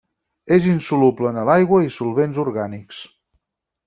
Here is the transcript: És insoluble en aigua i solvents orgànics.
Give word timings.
És 0.55 0.63
insoluble 0.69 1.29
en 1.43 1.51
aigua 1.55 1.81
i 1.89 1.93
solvents 1.97 2.39
orgànics. 2.47 3.03